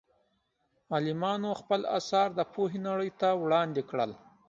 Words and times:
عالمانو 0.93 1.49
خپل 1.61 1.81
اثار 1.97 2.27
د 2.35 2.39
پوهې 2.53 2.79
نړۍ 2.87 3.11
ته 3.19 3.29
وړاندې 3.43 3.81
کړل. 3.89 4.11